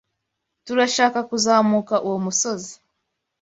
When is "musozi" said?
2.25-2.73